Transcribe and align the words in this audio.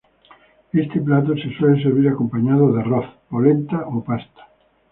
Este 0.73 0.99
plato 0.99 1.35
se 1.35 1.55
suele 1.59 1.83
servir 1.83 2.09
acompañado 2.09 2.73
de 2.73 2.81
arroz, 2.81 3.05
polenta 3.29 3.85
o 3.87 4.03
pasta. 4.03 4.49